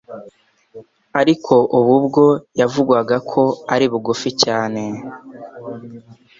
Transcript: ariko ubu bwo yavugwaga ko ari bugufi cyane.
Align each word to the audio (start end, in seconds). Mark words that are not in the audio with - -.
ariko 1.21 1.53
ubu 1.77 1.95
bwo 2.05 2.25
yavugwaga 2.59 3.15
ko 3.31 3.41
ari 3.73 3.85
bugufi 3.91 4.29
cyane. 4.43 4.81